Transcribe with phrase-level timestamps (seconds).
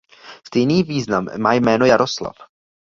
[0.47, 2.33] Stejný význam má jméno Jaroslav.